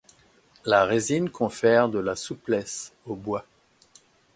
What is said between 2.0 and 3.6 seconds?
souplesse au bois.